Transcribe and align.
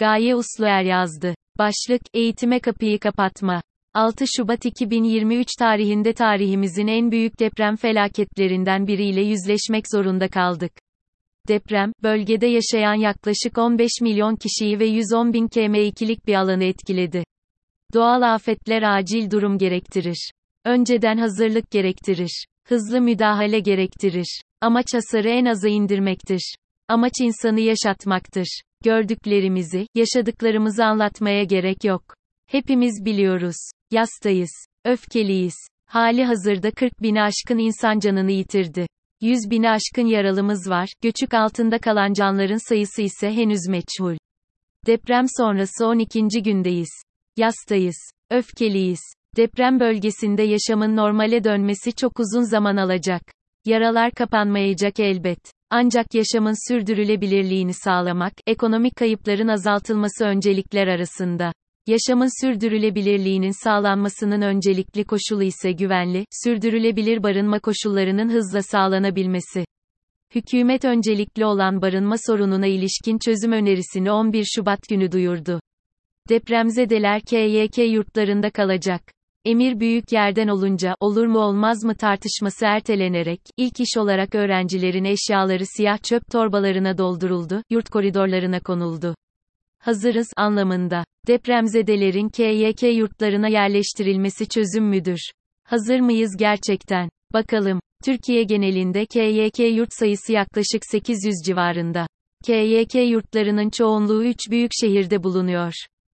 Gaye 0.00 0.36
Usluer 0.36 0.82
yazdı. 0.82 1.34
Başlık, 1.58 2.02
eğitime 2.14 2.60
kapıyı 2.60 2.98
kapatma. 2.98 3.62
6 3.94 4.24
Şubat 4.36 4.64
2023 4.64 5.48
tarihinde 5.58 6.12
tarihimizin 6.12 6.86
en 6.86 7.10
büyük 7.10 7.40
deprem 7.40 7.76
felaketlerinden 7.76 8.86
biriyle 8.86 9.20
yüzleşmek 9.20 9.84
zorunda 9.92 10.28
kaldık. 10.28 10.72
Deprem, 11.48 11.92
bölgede 12.02 12.46
yaşayan 12.46 12.94
yaklaşık 12.94 13.58
15 13.58 13.90
milyon 14.02 14.36
kişiyi 14.36 14.78
ve 14.78 14.86
110 14.86 15.32
bin 15.32 15.48
km2'lik 15.48 16.26
bir 16.26 16.34
alanı 16.34 16.64
etkiledi. 16.64 17.24
Doğal 17.94 18.34
afetler 18.34 18.82
acil 18.82 19.30
durum 19.30 19.58
gerektirir. 19.58 20.30
Önceden 20.64 21.16
hazırlık 21.16 21.70
gerektirir. 21.70 22.44
Hızlı 22.66 23.00
müdahale 23.00 23.60
gerektirir. 23.60 24.40
Amaç 24.60 24.86
hasarı 24.94 25.28
en 25.28 25.44
aza 25.44 25.68
indirmektir. 25.68 26.54
Amaç 26.88 27.12
insanı 27.20 27.60
yaşatmaktır. 27.60 28.60
Gördüklerimizi, 28.84 29.86
yaşadıklarımızı 29.94 30.84
anlatmaya 30.84 31.44
gerek 31.44 31.84
yok. 31.84 32.02
Hepimiz 32.46 33.04
biliyoruz. 33.04 33.56
Yastayız. 33.90 34.50
Öfkeliyiz. 34.84 35.54
Hali 35.86 36.24
hazırda 36.24 36.70
40 36.70 37.02
bini 37.02 37.22
aşkın 37.22 37.58
insan 37.58 37.98
canını 37.98 38.32
yitirdi. 38.32 38.86
100 39.20 39.50
bini 39.50 39.70
aşkın 39.70 40.06
yaralımız 40.06 40.70
var, 40.70 40.88
göçük 41.02 41.34
altında 41.34 41.78
kalan 41.78 42.12
canların 42.12 42.68
sayısı 42.68 43.02
ise 43.02 43.30
henüz 43.32 43.68
meçhul. 43.68 44.16
Deprem 44.86 45.24
sonrası 45.36 45.86
12. 45.86 46.28
gündeyiz. 46.44 47.02
Yastayız. 47.36 48.10
Öfkeliyiz. 48.30 49.00
Deprem 49.36 49.80
bölgesinde 49.80 50.42
yaşamın 50.42 50.96
normale 50.96 51.44
dönmesi 51.44 51.92
çok 51.92 52.20
uzun 52.20 52.42
zaman 52.42 52.76
alacak. 52.76 53.22
Yaralar 53.64 54.10
kapanmayacak 54.10 55.00
elbet. 55.00 55.59
Ancak 55.70 56.14
yaşamın 56.14 56.68
sürdürülebilirliğini 56.68 57.74
sağlamak, 57.74 58.32
ekonomik 58.46 58.96
kayıpların 58.96 59.48
azaltılması 59.48 60.24
öncelikler 60.24 60.86
arasında. 60.86 61.52
Yaşamın 61.86 62.44
sürdürülebilirliğinin 62.44 63.64
sağlanmasının 63.64 64.42
öncelikli 64.42 65.04
koşulu 65.04 65.42
ise 65.42 65.72
güvenli, 65.72 66.24
sürdürülebilir 66.44 67.22
barınma 67.22 67.58
koşullarının 67.58 68.28
hızla 68.28 68.62
sağlanabilmesi. 68.62 69.64
Hükümet 70.34 70.84
öncelikli 70.84 71.44
olan 71.44 71.82
barınma 71.82 72.16
sorununa 72.26 72.66
ilişkin 72.66 73.18
çözüm 73.18 73.52
önerisini 73.52 74.12
11 74.12 74.44
Şubat 74.54 74.88
günü 74.88 75.12
duyurdu. 75.12 75.60
Depremzedeler 76.28 77.20
KYK 77.20 77.78
yurtlarında 77.78 78.50
kalacak. 78.50 79.02
Emir 79.44 79.80
büyük 79.80 80.12
yerden 80.12 80.48
olunca, 80.48 80.94
olur 81.00 81.26
mu 81.26 81.38
olmaz 81.38 81.84
mı 81.84 81.94
tartışması 81.94 82.64
ertelenerek, 82.64 83.40
ilk 83.56 83.80
iş 83.80 83.96
olarak 83.96 84.34
öğrencilerin 84.34 85.04
eşyaları 85.04 85.66
siyah 85.76 86.02
çöp 86.02 86.30
torbalarına 86.30 86.98
dolduruldu, 86.98 87.62
yurt 87.70 87.88
koridorlarına 87.88 88.60
konuldu. 88.60 89.14
Hazırız, 89.78 90.26
anlamında. 90.36 91.04
Depremzedelerin 91.26 92.28
KYK 92.28 92.82
yurtlarına 92.82 93.48
yerleştirilmesi 93.48 94.48
çözüm 94.48 94.84
müdür? 94.84 95.30
Hazır 95.64 96.00
mıyız 96.00 96.36
gerçekten? 96.38 97.08
Bakalım. 97.32 97.80
Türkiye 98.04 98.42
genelinde 98.42 99.06
KYK 99.06 99.58
yurt 99.58 99.90
sayısı 99.92 100.32
yaklaşık 100.32 100.82
800 100.90 101.34
civarında. 101.46 102.06
KYK 102.44 102.94
yurtlarının 102.94 103.70
çoğunluğu 103.70 104.24
3 104.24 104.38
büyük 104.50 104.70
şehirde 104.80 105.22
bulunuyor. 105.22 105.72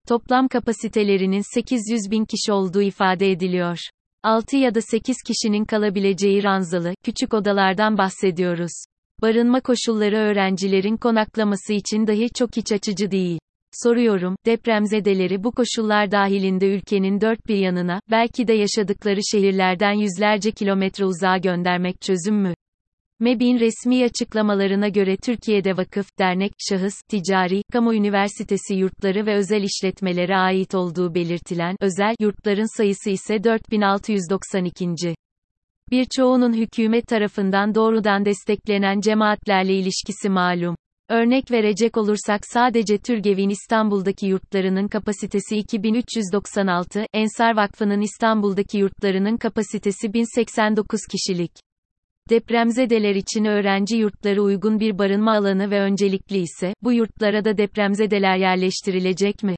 Toplam 0.09 0.49
kapasitelerinin 0.49 1.55
800 1.55 2.11
bin 2.11 2.25
kişi 2.25 2.53
olduğu 2.53 2.83
ifade 2.83 3.31
ediliyor. 3.31 3.79
6 4.23 4.57
ya 4.57 4.75
da 4.75 4.81
8 4.81 5.17
kişinin 5.27 5.65
kalabileceği 5.65 6.43
ranzalı, 6.43 6.95
küçük 7.05 7.35
odalardan 7.35 7.99
bahsediyoruz. 7.99 8.85
Barınma 9.23 9.61
koşulları 9.61 10.17
öğrencilerin 10.17 10.97
konaklaması 10.97 11.73
için 11.73 12.07
dahi 12.07 12.29
çok 12.35 12.57
iç 12.57 12.73
açıcı 12.73 13.11
değil. 13.11 13.39
Soruyorum, 13.83 14.37
depremzedeleri 14.47 15.45
bu 15.45 15.53
koşullar 15.53 16.11
dahilinde 16.11 16.67
ülkenin 16.67 17.21
dört 17.21 17.47
bir 17.49 17.57
yanına, 17.57 18.01
belki 18.11 18.49
de 18.49 18.53
yaşadıkları 18.53 19.21
şehirlerden 19.33 19.93
yüzlerce 19.93 20.51
kilometre 20.51 21.05
uzağa 21.05 21.39
göndermek 21.39 22.01
çözüm 22.01 22.37
mü? 22.37 22.55
MEB'in 23.21 23.61
resmi 23.61 24.05
açıklamalarına 24.05 24.89
göre 24.89 25.17
Türkiye'de 25.17 25.77
vakıf, 25.77 26.19
dernek, 26.19 26.53
şahıs, 26.69 26.95
ticari, 27.09 27.63
kamu 27.73 27.95
üniversitesi 27.95 28.75
yurtları 28.75 29.27
ve 29.27 29.35
özel 29.35 29.63
işletmelere 29.63 30.37
ait 30.37 30.75
olduğu 30.75 31.15
belirtilen 31.15 31.77
özel 31.81 32.15
yurtların 32.21 32.77
sayısı 32.77 33.11
ise 33.11 33.45
4692. 33.45 35.15
Birçoğunun 35.91 36.53
hükümet 36.53 37.07
tarafından 37.07 37.75
doğrudan 37.75 38.25
desteklenen 38.25 39.01
cemaatlerle 39.01 39.75
ilişkisi 39.75 40.29
malum. 40.29 40.77
Örnek 41.09 41.51
verecek 41.51 41.97
olursak 41.97 42.41
sadece 42.47 42.99
Türgev'in 42.99 43.49
İstanbul'daki 43.49 44.27
yurtlarının 44.27 44.89
kapasitesi 44.89 45.57
2396, 45.57 47.07
Ensar 47.13 47.57
Vakfı'nın 47.57 48.01
İstanbul'daki 48.01 48.79
yurtlarının 48.79 49.37
kapasitesi 49.37 50.13
1089 50.13 51.01
kişilik. 51.11 51.64
Depremzedeler 52.31 53.15
için 53.15 53.45
öğrenci 53.45 53.97
yurtları 53.97 54.43
uygun 54.43 54.81
bir 54.81 54.99
barınma 54.99 55.33
alanı 55.33 55.71
ve 55.71 55.81
öncelikli 55.81 56.39
ise, 56.39 56.75
bu 56.83 56.93
yurtlara 56.93 57.45
da 57.45 57.59
depremzedeler 57.59 58.37
yerleştirilecek 58.37 59.43
mi? 59.43 59.57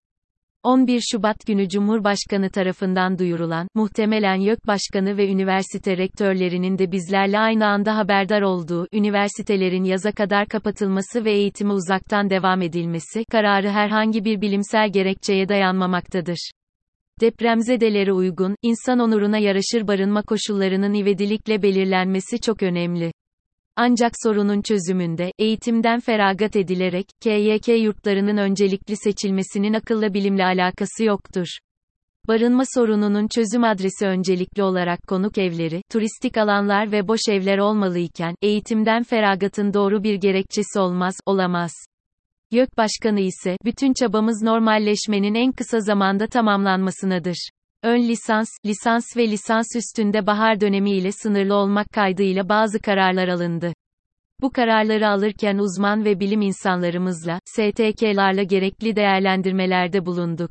11 0.62 1.03
Şubat 1.12 1.47
günü 1.47 1.69
Cumhurbaşkanı 1.69 2.50
tarafından 2.50 3.19
duyurulan, 3.19 3.69
muhtemelen 3.75 4.34
YÖK 4.34 4.66
Başkanı 4.66 5.16
ve 5.16 5.31
üniversite 5.31 5.97
rektörlerinin 5.97 6.78
de 6.78 6.93
bizlerle 6.93 7.38
aynı 7.38 7.66
anda 7.66 7.97
haberdar 7.97 8.43
olduğu, 8.43 8.87
üniversitelerin 8.93 9.84
yaza 9.84 10.12
kadar 10.12 10.47
kapatılması 10.47 11.25
ve 11.25 11.33
eğitimi 11.33 11.72
uzaktan 11.72 12.31
devam 12.31 12.62
edilmesi, 12.62 13.25
kararı 13.25 13.71
herhangi 13.71 14.25
bir 14.25 14.41
bilimsel 14.41 14.93
gerekçeye 14.93 15.48
dayanmamaktadır. 15.48 16.50
Depremzedelere 17.21 18.12
uygun, 18.12 18.56
insan 18.62 18.99
onuruna 18.99 19.38
yaraşır 19.38 19.88
barınma 19.88 20.22
koşullarının 20.22 20.94
ivedilikle 20.94 21.62
belirlenmesi 21.62 22.41
çok 22.41 22.62
önemli. 22.62 23.12
Ancak 23.77 24.12
sorunun 24.22 24.62
çözümünde, 24.62 25.32
eğitimden 25.38 26.00
feragat 26.00 26.56
edilerek, 26.56 27.06
KYK 27.21 27.69
yurtlarının 27.69 28.37
öncelikli 28.37 28.97
seçilmesinin 28.97 29.75
akılla 29.75 30.15
bilimle 30.15 30.44
alakası 30.44 31.04
yoktur. 31.04 31.47
Barınma 32.28 32.62
sorununun 32.75 33.28
çözüm 33.28 33.65
adresi 33.65 34.06
öncelikli 34.06 34.62
olarak 34.62 34.98
konuk 35.09 35.38
evleri, 35.38 35.83
turistik 35.93 36.37
alanlar 36.38 36.93
ve 36.93 37.09
boş 37.09 37.21
evler 37.31 37.59
olmalıyken, 37.59 38.34
eğitimden 38.43 39.03
feragatın 39.03 39.75
doğru 39.75 40.03
bir 40.03 40.15
gerekçesi 40.15 40.78
olmaz, 40.78 41.15
olamaz. 41.27 41.72
YÖK 42.56 42.77
Başkanı 42.77 43.21
ise, 43.21 43.56
bütün 43.65 43.93
çabamız 43.93 44.43
normalleşmenin 44.43 45.34
en 45.34 45.53
kısa 45.53 45.81
zamanda 45.81 46.27
tamamlanmasınadır. 46.27 47.49
Ön 47.83 48.09
lisans, 48.09 48.49
lisans 48.67 49.17
ve 49.17 49.31
lisans 49.31 49.67
üstünde 49.77 50.27
bahar 50.27 50.61
dönemi 50.61 50.91
ile 50.91 51.12
sınırlı 51.12 51.55
olmak 51.55 51.87
kaydıyla 51.93 52.49
bazı 52.49 52.78
kararlar 52.78 53.28
alındı. 53.28 53.72
Bu 54.41 54.50
kararları 54.50 55.09
alırken 55.09 55.59
uzman 55.59 56.05
ve 56.05 56.21
bilim 56.21 56.41
insanlarımızla, 56.41 57.41
STK'larla 57.45 58.43
gerekli 58.43 58.97
değerlendirmelerde 58.97 60.06
bulunduk. 60.06 60.50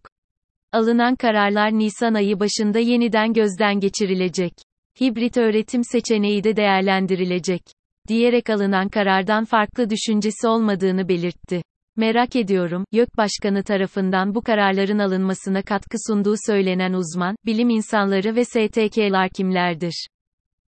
Alınan 0.74 1.16
kararlar 1.16 1.72
Nisan 1.72 2.14
ayı 2.14 2.40
başında 2.40 2.80
yeniden 2.80 3.34
gözden 3.34 3.80
geçirilecek. 3.80 4.54
Hibrit 5.02 5.38
öğretim 5.38 5.84
seçeneği 5.84 6.44
de 6.44 6.56
değerlendirilecek. 6.56 7.62
Diyerek 8.08 8.50
alınan 8.50 8.90
karardan 8.90 9.46
farklı 9.46 9.90
düşüncesi 9.90 10.48
olmadığını 10.48 11.10
belirtti. 11.10 11.62
Merak 11.98 12.36
ediyorum, 12.36 12.86
YÖK 12.92 13.18
Başkanı 13.18 13.64
tarafından 13.64 14.36
bu 14.36 14.42
kararların 14.42 15.00
alınmasına 15.00 15.62
katkı 15.62 15.98
sunduğu 16.08 16.36
söylenen 16.48 16.94
uzman, 16.94 17.36
bilim 17.46 17.70
insanları 17.70 18.36
ve 18.36 18.46
STK'lar 18.46 19.30
kimlerdir? 19.30 20.08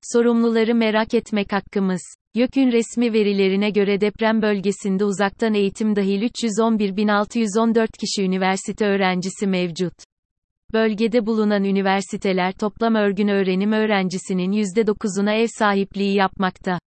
Sorumluları 0.01 0.75
merak 0.75 1.13
etmek 1.13 1.53
hakkımız. 1.53 2.01
YÖK'ün 2.35 2.71
resmi 2.71 3.13
verilerine 3.13 3.69
göre 3.69 4.01
deprem 4.01 4.41
bölgesinde 4.41 5.05
uzaktan 5.05 5.53
eğitim 5.53 5.95
dahil 5.95 6.21
311.614 6.21 7.87
kişi 7.99 8.25
üniversite 8.25 8.85
öğrencisi 8.85 9.47
mevcut. 9.47 9.93
Bölgede 10.73 11.25
bulunan 11.25 11.63
üniversiteler 11.63 12.53
toplam 12.53 12.95
örgün 12.95 13.27
öğrenim 13.27 13.71
öğrencisinin 13.71 14.51
%9'una 14.51 15.33
ev 15.33 15.47
sahipliği 15.59 16.15
yapmakta. 16.15 16.79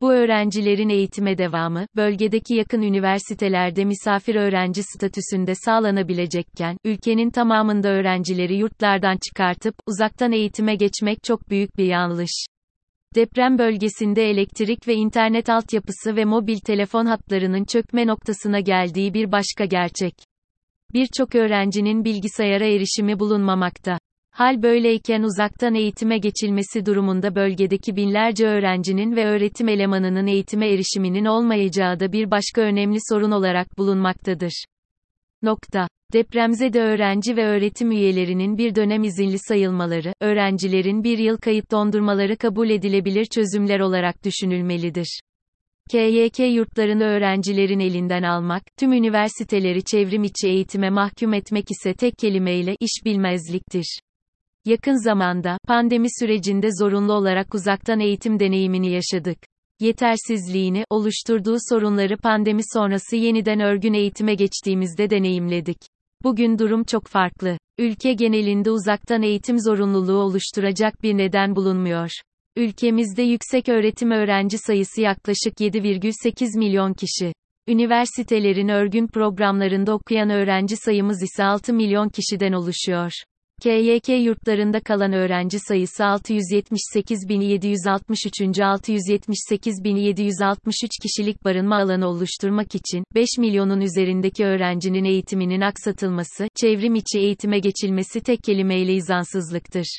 Bu 0.00 0.12
öğrencilerin 0.12 0.88
eğitime 0.88 1.38
devamı, 1.38 1.86
bölgedeki 1.96 2.54
yakın 2.54 2.82
üniversitelerde 2.82 3.84
misafir 3.84 4.34
öğrenci 4.34 4.82
statüsünde 4.82 5.54
sağlanabilecekken, 5.54 6.76
ülkenin 6.84 7.30
tamamında 7.30 7.88
öğrencileri 7.88 8.56
yurtlardan 8.56 9.18
çıkartıp, 9.28 9.74
uzaktan 9.86 10.32
eğitime 10.32 10.74
geçmek 10.74 11.24
çok 11.24 11.50
büyük 11.50 11.78
bir 11.78 11.84
yanlış. 11.84 12.46
Deprem 13.14 13.58
bölgesinde 13.58 14.30
elektrik 14.30 14.88
ve 14.88 14.94
internet 14.94 15.50
altyapısı 15.50 16.16
ve 16.16 16.24
mobil 16.24 16.58
telefon 16.58 17.06
hatlarının 17.06 17.64
çökme 17.64 18.06
noktasına 18.06 18.60
geldiği 18.60 19.14
bir 19.14 19.32
başka 19.32 19.64
gerçek. 19.64 20.14
Birçok 20.94 21.34
öğrencinin 21.34 22.04
bilgisayara 22.04 22.66
erişimi 22.66 23.18
bulunmamakta. 23.18 23.98
Hal 24.38 24.62
böyleyken 24.62 25.22
uzaktan 25.22 25.74
eğitime 25.74 26.18
geçilmesi 26.18 26.86
durumunda 26.86 27.34
bölgedeki 27.34 27.96
binlerce 27.96 28.46
öğrencinin 28.46 29.16
ve 29.16 29.24
öğretim 29.24 29.68
elemanının 29.68 30.26
eğitime 30.26 30.68
erişiminin 30.72 31.24
olmayacağı 31.24 32.00
da 32.00 32.12
bir 32.12 32.30
başka 32.30 32.60
önemli 32.60 32.98
sorun 33.08 33.30
olarak 33.30 33.78
bulunmaktadır. 33.78 34.64
Nokta. 35.42 35.88
Depremzede 36.12 36.80
öğrenci 36.80 37.36
ve 37.36 37.44
öğretim 37.44 37.90
üyelerinin 37.90 38.58
bir 38.58 38.74
dönem 38.74 39.04
izinli 39.04 39.38
sayılmaları, 39.38 40.12
öğrencilerin 40.20 41.04
bir 41.04 41.18
yıl 41.18 41.36
kayıt 41.36 41.70
dondurmaları 41.70 42.36
kabul 42.36 42.70
edilebilir 42.70 43.24
çözümler 43.24 43.80
olarak 43.80 44.24
düşünülmelidir. 44.24 45.20
KYK 45.90 46.38
yurtlarını 46.38 47.04
öğrencilerin 47.04 47.80
elinden 47.80 48.22
almak, 48.22 48.62
tüm 48.76 48.92
üniversiteleri 48.92 49.84
çevrim 49.84 50.24
içi 50.24 50.48
eğitime 50.48 50.90
mahkum 50.90 51.34
etmek 51.34 51.64
ise 51.70 51.94
tek 51.94 52.18
kelimeyle 52.18 52.76
iş 52.80 53.04
bilmezliktir. 53.04 53.98
Yakın 54.68 55.04
zamanda, 55.04 55.58
pandemi 55.68 56.08
sürecinde 56.20 56.68
zorunlu 56.80 57.12
olarak 57.12 57.54
uzaktan 57.54 58.00
eğitim 58.00 58.40
deneyimini 58.40 58.90
yaşadık. 58.90 59.38
Yetersizliğini, 59.80 60.84
oluşturduğu 60.90 61.56
sorunları 61.68 62.16
pandemi 62.16 62.62
sonrası 62.74 63.16
yeniden 63.16 63.60
örgün 63.60 63.92
eğitime 63.92 64.34
geçtiğimizde 64.34 65.10
deneyimledik. 65.10 65.78
Bugün 66.24 66.58
durum 66.58 66.84
çok 66.84 67.06
farklı. 67.06 67.58
Ülke 67.78 68.12
genelinde 68.12 68.70
uzaktan 68.70 69.22
eğitim 69.22 69.60
zorunluluğu 69.60 70.18
oluşturacak 70.18 71.02
bir 71.02 71.16
neden 71.16 71.56
bulunmuyor. 71.56 72.10
Ülkemizde 72.56 73.22
yüksek 73.22 73.68
öğretim 73.68 74.10
öğrenci 74.10 74.58
sayısı 74.58 75.00
yaklaşık 75.00 75.60
7,8 75.60 76.58
milyon 76.58 76.92
kişi. 76.92 77.32
Üniversitelerin 77.68 78.68
örgün 78.68 79.06
programlarında 79.06 79.94
okuyan 79.94 80.30
öğrenci 80.30 80.76
sayımız 80.76 81.22
ise 81.22 81.44
6 81.44 81.74
milyon 81.74 82.08
kişiden 82.08 82.52
oluşuyor. 82.52 83.12
KYK 83.62 84.08
yurtlarında 84.08 84.80
kalan 84.80 85.12
öğrenci 85.12 85.58
sayısı 85.58 86.02
678.763. 86.02 88.60
678.763 88.60 90.88
kişilik 91.02 91.44
barınma 91.44 91.76
alanı 91.76 92.08
oluşturmak 92.08 92.74
için, 92.74 93.04
5 93.14 93.28
milyonun 93.38 93.80
üzerindeki 93.80 94.44
öğrencinin 94.44 95.04
eğitiminin 95.04 95.60
aksatılması, 95.60 96.48
çevrim 96.60 96.94
içi 96.94 97.18
eğitime 97.18 97.58
geçilmesi 97.58 98.20
tek 98.20 98.42
kelimeyle 98.42 98.94
izansızlıktır. 98.94 99.98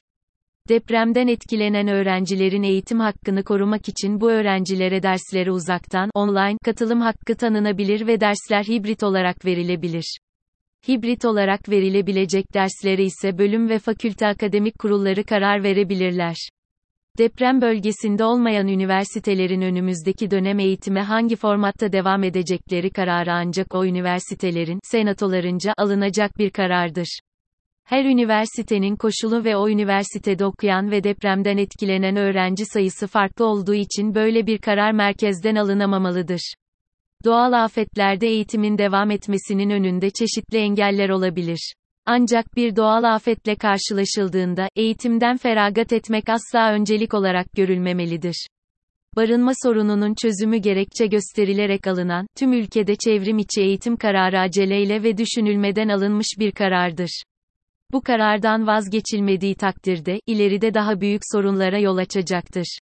Depremden 0.69 1.27
etkilenen 1.27 1.87
öğrencilerin 1.87 2.63
eğitim 2.63 2.99
hakkını 2.99 3.43
korumak 3.43 3.89
için 3.89 4.21
bu 4.21 4.31
öğrencilere 4.31 5.03
derslere 5.03 5.51
uzaktan, 5.51 6.09
online, 6.13 6.57
katılım 6.65 7.01
hakkı 7.01 7.35
tanınabilir 7.35 8.07
ve 8.07 8.21
dersler 8.21 8.63
hibrit 8.63 9.03
olarak 9.03 9.45
verilebilir. 9.45 10.19
Hibrit 10.87 11.25
olarak 11.25 11.69
verilebilecek 11.69 12.53
derslere 12.53 13.03
ise 13.03 13.37
bölüm 13.37 13.69
ve 13.69 13.79
fakülte 13.79 14.27
akademik 14.27 14.79
kurulları 14.79 15.23
karar 15.23 15.63
verebilirler. 15.63 16.35
Deprem 17.17 17.61
bölgesinde 17.61 18.23
olmayan 18.23 18.67
üniversitelerin 18.67 19.61
önümüzdeki 19.61 20.31
dönem 20.31 20.59
eğitime 20.59 21.01
hangi 21.01 21.35
formatta 21.35 21.91
devam 21.91 22.23
edecekleri 22.23 22.89
kararı 22.89 23.33
ancak 23.33 23.75
o 23.75 23.85
üniversitelerin 23.85 24.79
senatolarınca 24.83 25.73
alınacak 25.77 26.37
bir 26.37 26.49
karardır. 26.49 27.19
Her 27.83 28.05
üniversitenin 28.05 28.95
koşulu 28.95 29.43
ve 29.43 29.57
o 29.57 29.69
üniversitede 29.69 30.45
okuyan 30.45 30.91
ve 30.91 31.03
depremden 31.03 31.57
etkilenen 31.57 32.15
öğrenci 32.15 32.65
sayısı 32.65 33.07
farklı 33.07 33.45
olduğu 33.45 33.73
için 33.73 34.15
böyle 34.15 34.47
bir 34.47 34.57
karar 34.57 34.91
merkezden 34.91 35.55
alınamamalıdır. 35.55 36.53
Doğal 37.25 37.63
afetlerde 37.63 38.27
eğitimin 38.27 38.77
devam 38.77 39.11
etmesinin 39.11 39.69
önünde 39.69 40.09
çeşitli 40.09 40.57
engeller 40.57 41.09
olabilir. 41.09 41.73
Ancak 42.05 42.55
bir 42.55 42.75
doğal 42.75 43.03
afetle 43.03 43.55
karşılaşıldığında, 43.55 44.69
eğitimden 44.75 45.37
feragat 45.37 45.93
etmek 45.93 46.29
asla 46.29 46.73
öncelik 46.73 47.13
olarak 47.13 47.53
görülmemelidir. 47.53 48.47
Barınma 49.15 49.51
sorununun 49.63 50.15
çözümü 50.21 50.57
gerekçe 50.57 51.07
gösterilerek 51.07 51.87
alınan, 51.87 52.27
tüm 52.37 52.53
ülkede 52.53 52.95
çevrim 52.95 53.37
içi 53.37 53.61
eğitim 53.61 53.97
kararı 53.97 54.39
aceleyle 54.39 55.03
ve 55.03 55.17
düşünülmeden 55.17 55.89
alınmış 55.89 56.27
bir 56.39 56.51
karardır. 56.51 57.23
Bu 57.91 58.01
karardan 58.01 58.67
vazgeçilmediği 58.67 59.55
takdirde, 59.55 60.19
ileride 60.27 60.73
daha 60.73 61.01
büyük 61.01 61.21
sorunlara 61.33 61.79
yol 61.79 61.97
açacaktır. 61.97 62.79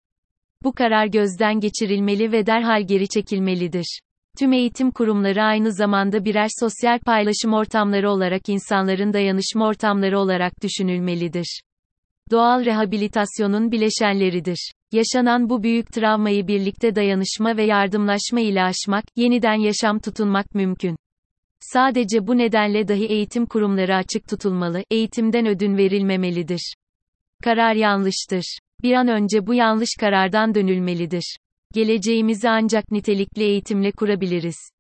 Bu 0.64 0.74
karar 0.74 1.06
gözden 1.06 1.60
geçirilmeli 1.60 2.32
ve 2.32 2.46
derhal 2.46 2.88
geri 2.88 3.08
çekilmelidir. 3.08 4.00
Tüm 4.40 4.54
eğitim 4.54 4.92
kurumları 4.92 5.44
aynı 5.44 5.72
zamanda 5.72 6.26
birer 6.26 6.48
sosyal 6.60 7.00
paylaşım 7.00 7.54
ortamları 7.54 8.10
olarak 8.10 8.50
insanların 8.50 9.14
dayanışma 9.14 9.68
ortamları 9.68 10.20
olarak 10.20 10.64
düşünülmelidir. 10.64 11.62
Doğal 12.32 12.66
rehabilitasyonun 12.66 13.72
bileşenleridir. 13.72 14.72
Yaşanan 14.92 15.50
bu 15.50 15.64
büyük 15.64 15.94
travmayı 15.94 16.48
birlikte 16.48 16.96
dayanışma 16.96 17.58
ve 17.58 17.64
yardımlaşma 17.64 18.40
ile 18.40 18.64
aşmak, 18.64 19.06
yeniden 19.16 19.56
yaşam 19.56 20.00
tutunmak 20.00 20.56
mümkün. 20.56 20.96
Sadece 21.60 22.28
bu 22.28 22.38
nedenle 22.38 22.88
dahi 22.88 23.06
eğitim 23.06 23.46
kurumları 23.46 23.96
açık 23.96 24.28
tutulmalı, 24.28 24.84
eğitimden 24.92 25.48
ödün 25.48 25.78
verilmemelidir. 25.78 26.74
Karar 27.44 27.74
yanlıştır. 27.74 28.58
Bir 28.84 28.94
an 28.94 29.08
önce 29.08 29.48
bu 29.48 29.54
yanlış 29.54 29.90
karardan 30.00 30.56
dönülmelidir. 30.56 31.38
Geleceğimizi 31.76 32.50
ancak 32.50 32.92
nitelikli 32.92 33.44
eğitimle 33.44 33.92
kurabiliriz. 33.92 34.75